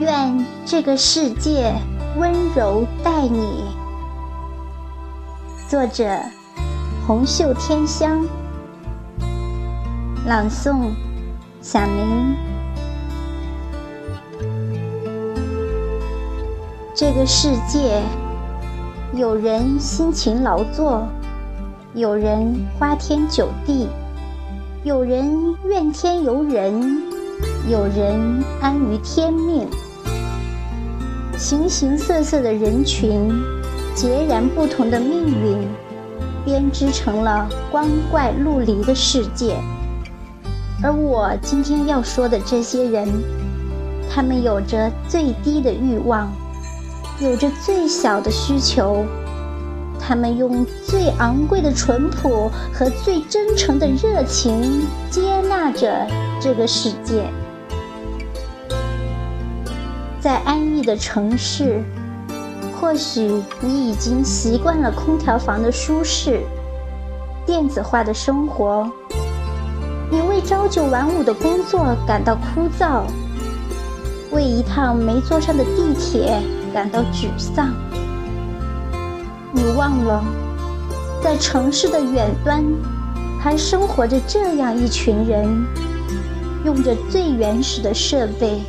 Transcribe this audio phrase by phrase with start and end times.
[0.00, 1.74] 愿这个世界
[2.16, 3.64] 温柔待你。
[5.68, 6.18] 作者：
[7.06, 8.26] 红袖添香，
[10.26, 10.92] 朗诵：
[11.60, 12.34] 小明。
[16.94, 18.00] 这个世界，
[19.12, 21.06] 有人辛勤劳作，
[21.92, 23.86] 有人花天酒地，
[24.82, 27.02] 有人怨天尤人，
[27.68, 29.68] 有人安于天命。
[31.40, 33.32] 形形色色的人群，
[33.94, 35.56] 截然不同的命运，
[36.44, 39.56] 编织成了光怪陆离的世界。
[40.82, 43.08] 而我今天要说的这些人，
[44.14, 46.30] 他们有着最低的欲望，
[47.20, 49.06] 有着最小的需求，
[49.98, 56.06] 他们用最昂贵的淳朴和最真诚的热情接纳着
[56.38, 57.24] 这个世界。
[60.20, 61.82] 在安逸的城市，
[62.78, 66.42] 或许你已经习惯了空调房的舒适、
[67.46, 68.86] 电子化的生活。
[70.10, 73.04] 你为朝九晚五的工作感到枯燥，
[74.30, 76.42] 为一趟没坐上的地铁
[76.74, 77.72] 感到沮丧。
[79.52, 80.22] 你忘了，
[81.22, 82.62] 在城市的远端，
[83.40, 85.48] 还生活着这样一群人，
[86.62, 88.60] 用着最原始的设备。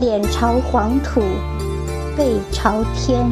[0.00, 1.22] 脸朝黄土，
[2.16, 3.24] 背朝天，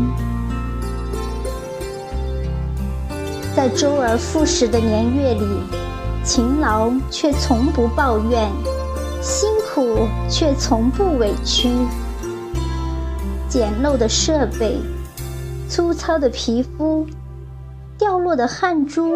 [3.54, 5.44] 在周而复始的年月里，
[6.24, 8.48] 勤劳却从不抱怨，
[9.20, 11.69] 辛苦却从不委屈。
[13.48, 14.80] 简陋的设备，
[15.69, 17.04] 粗糙的皮肤，
[17.98, 19.10] 掉落的汗珠，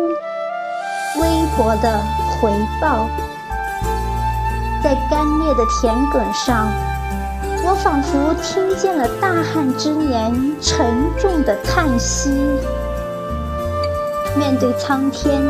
[1.21, 2.00] 微薄的
[2.41, 2.50] 回
[2.81, 3.09] 报，
[4.82, 6.66] 在干裂的田埂上。
[7.69, 10.87] 我仿佛听见了大旱之年沉
[11.19, 12.31] 重的叹息。
[14.37, 15.43] 面对苍天，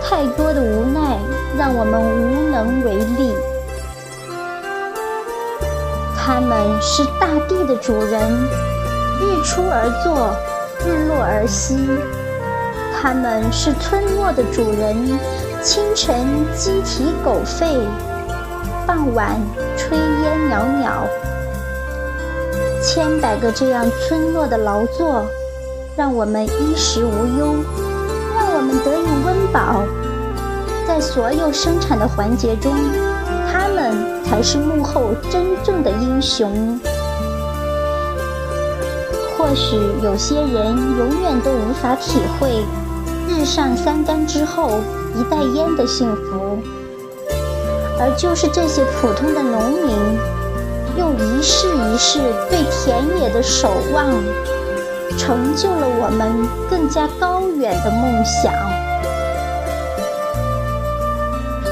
[0.00, 1.18] 太多的无奈
[1.58, 3.34] 让我们无能为力。
[6.16, 8.22] 他们是大地的主人，
[9.20, 10.32] 日出而作，
[10.86, 11.76] 日落而息。
[13.02, 15.18] 他们是村落的主人，
[15.64, 17.80] 清晨鸡啼狗吠。
[18.88, 19.38] 傍晚，
[19.76, 21.06] 炊烟袅袅。
[22.82, 25.26] 千百个这样村落的劳作，
[25.94, 27.56] 让我们衣食无忧，
[28.34, 29.82] 让我们得以温饱。
[30.86, 32.72] 在所有生产的环节中，
[33.52, 36.80] 他们才是幕后真正的英雄。
[39.36, 42.64] 或许有些人永远都无法体会
[43.28, 44.80] 日上三竿之后
[45.14, 46.58] 一袋烟的幸福。
[48.00, 49.90] 而就是这些普通的农民，
[50.96, 54.08] 用一世一世对田野的守望，
[55.18, 58.54] 成就了我们更加高远的梦想。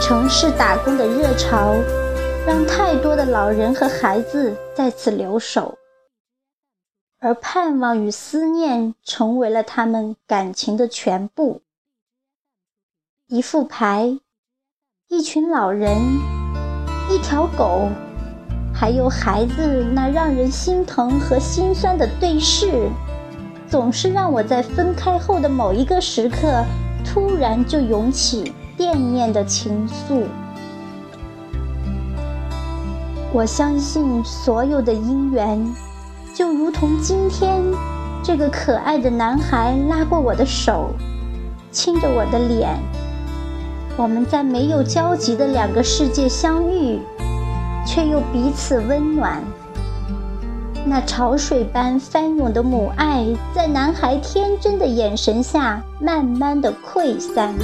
[0.03, 1.75] 城市打工的热潮，
[2.45, 5.79] 让太多的老人和孩子在此留守，
[7.21, 11.63] 而盼望与思念成为了他们感情的全部。
[13.29, 14.19] 一副牌。
[15.09, 15.97] 一群老人，
[17.09, 17.89] 一条狗，
[18.75, 22.91] 还有孩子，那让人心疼和心酸的对视，
[23.69, 26.65] 总是让我在分开后的某一个时刻，
[27.05, 30.25] 突然就涌起惦念的情愫。
[33.33, 35.73] 我相信所有的姻缘，
[36.35, 37.63] 就如同今天
[38.25, 40.91] 这个可爱的男孩拉过我的手，
[41.71, 42.77] 亲着我的脸。
[43.99, 47.01] 我们在没有交集的两个世界相遇，
[47.87, 49.43] 却又彼此温暖。
[50.85, 57.55] 那潮水般翻涌的母爱，在男孩天真的眼神下，慢慢的溃散，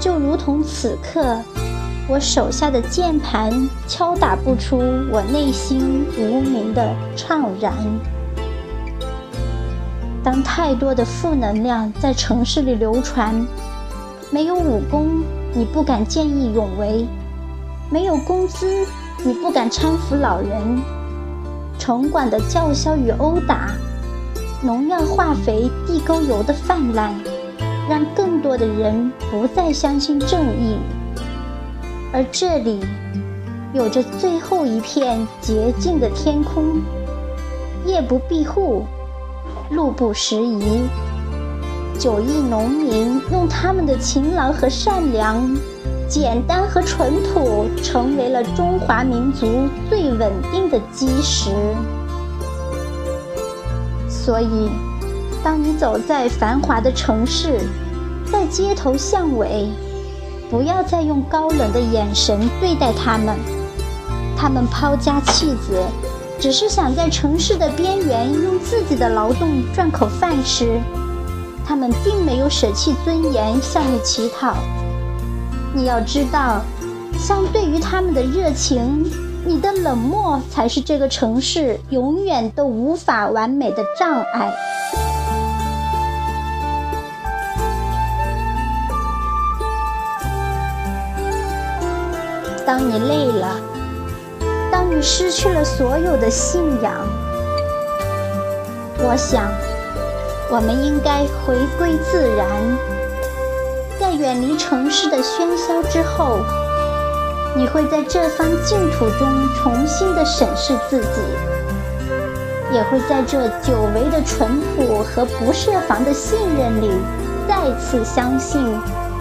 [0.00, 1.38] 就如同此刻，
[2.08, 3.52] 我手下的键盘
[3.86, 4.78] 敲打不出
[5.12, 7.72] 我内心无名的怅然。
[10.24, 13.46] 当太多的负能量在城市里流传。
[14.32, 17.04] 没有武功，你不敢见义勇为；
[17.90, 18.86] 没有工资，
[19.24, 20.80] 你不敢搀扶老人。
[21.80, 23.72] 城管的叫嚣与殴打，
[24.62, 27.12] 农药、化肥、地沟油的泛滥，
[27.88, 30.76] 让更多的人不再相信正义。
[32.12, 32.78] 而这里，
[33.72, 36.80] 有着最后一片洁净的天空，
[37.84, 38.84] 夜不闭户，
[39.70, 40.82] 路不拾遗。
[42.00, 45.54] 九亿农民用他们的勤劳和善良，
[46.08, 51.50] 简单和淳朴成为了中华民族最稳定的基石。
[54.08, 54.70] 所以，
[55.44, 57.60] 当你走在繁华的城市，
[58.32, 59.68] 在街头巷尾，
[60.50, 63.36] 不要再用高冷的眼神对待他们。
[64.38, 65.82] 他们抛家弃子，
[66.38, 70.80] 只是想在城市的边缘用自己的劳动赚口饭吃。
[71.70, 74.56] 他们并没有舍弃尊严向你乞讨。
[75.72, 76.62] 你要知道，
[77.16, 79.08] 相对于他们的热情，
[79.46, 84.52] 你的冷漠才是这个城市永远都无法完美的障碍。
[92.66, 93.56] 当你累了，
[94.72, 97.06] 当你失去了所有的信仰，
[98.98, 99.69] 我想。
[100.52, 102.48] 我们应该回归自然，
[104.00, 106.40] 在远离城市的喧嚣之后，
[107.56, 111.20] 你会在这方净土中重新的审视自己，
[112.72, 116.90] 也会在这久违的淳朴和不设防的信任里，
[117.46, 118.60] 再次相信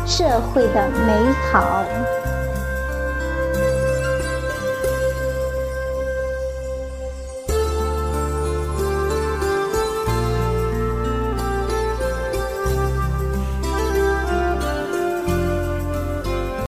[0.07, 1.13] 社会的美
[1.51, 1.83] 好。